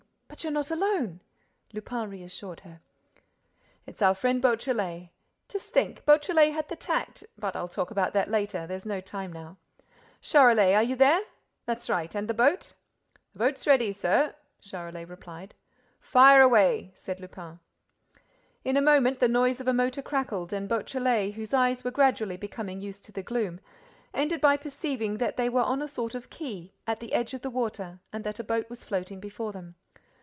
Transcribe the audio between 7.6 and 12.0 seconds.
talk about that later—there's no time now.—Charolais are you there? That's